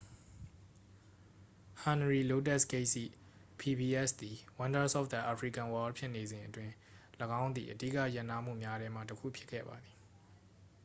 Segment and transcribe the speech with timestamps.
[1.83, 2.97] ဟနရီလိုးတက်စ်ဂိတ်စ်၏
[3.59, 6.73] pbs သည် wonders of the african world ဖြစ်နေစဉ်အတွင်း
[7.41, 9.95] ၎င်းသည် အဓိကရပ်နားမှုများထဲမှတစ်ခုဖြစ်ခဲ့ပါသည်